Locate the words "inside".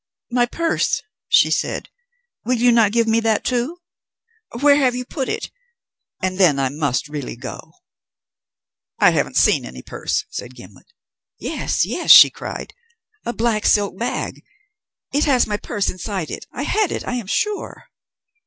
15.87-16.31